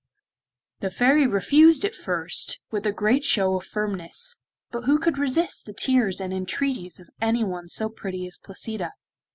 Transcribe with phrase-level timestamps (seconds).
[0.79, 4.35] The Fairy refused at first with a great show of firmness,
[4.71, 8.93] but who could resist the tears and entreaties of anyone so pretty as Placida?